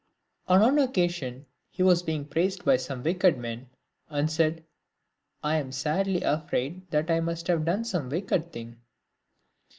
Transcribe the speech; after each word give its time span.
On 0.47 0.61
one 0.61 0.79
occasion 0.79 1.45
he 1.69 1.83
was 1.83 2.01
being 2.01 2.25
praised 2.25 2.65
by 2.65 2.75
some 2.77 3.03
wicked 3.03 3.37
men, 3.37 3.69
and 4.09 4.31
said," 4.31 4.63
I 5.43 5.57
am 5.57 5.71
sadly 5.71 6.23
afraid 6.23 6.89
that 6.89 7.11
I 7.11 7.19
must 7.19 7.45
have 7.45 7.65
done 7.65 7.83
some 7.83 8.09
wicked 8.09 8.51
thing." 8.51 8.81